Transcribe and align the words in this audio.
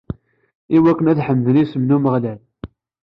Iwakken 0.75 1.09
ad 1.11 1.19
ḥemden 1.27 1.61
isem 1.63 1.83
n 1.85 1.95
Umeɣlal. 1.95 2.39